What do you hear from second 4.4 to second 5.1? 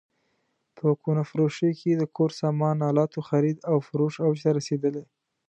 ته رسېدلی.